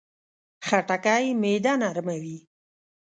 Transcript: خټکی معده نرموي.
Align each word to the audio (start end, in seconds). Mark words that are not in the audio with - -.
خټکی 0.67 1.25
معده 1.41 1.73
نرموي. 1.81 2.37